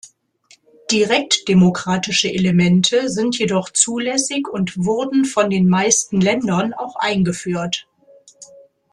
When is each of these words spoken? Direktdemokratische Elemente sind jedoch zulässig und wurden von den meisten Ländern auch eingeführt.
Direktdemokratische 0.89 2.27
Elemente 2.27 3.07
sind 3.07 3.37
jedoch 3.37 3.69
zulässig 3.69 4.47
und 4.49 4.75
wurden 4.83 5.25
von 5.25 5.51
den 5.51 5.69
meisten 5.69 6.19
Ländern 6.19 6.73
auch 6.73 6.95
eingeführt. 6.95 7.87